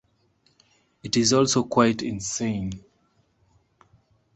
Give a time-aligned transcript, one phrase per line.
[1.03, 2.83] It is also quite insane.